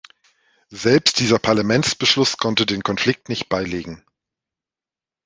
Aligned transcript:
Selbst 0.71 1.19
dieser 1.19 1.37
Parlamentsbeschluss 1.37 2.37
konnte 2.37 2.65
den 2.65 2.81
Konflikt 2.81 3.29
nicht 3.29 3.49
beilegen. 3.49 4.03